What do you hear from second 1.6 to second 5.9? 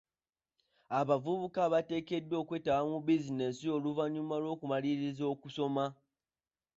bateekeddwa okwetaba mu bizinensi oluvannyuma lw'okumaliriza okusoma.